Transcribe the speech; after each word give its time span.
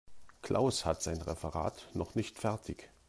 Klaus 0.41 0.83
hat 0.83 1.03
sein 1.03 1.21
Referat 1.21 1.87
noch 1.93 2.15
nicht 2.15 2.39
fertig. 2.39 2.89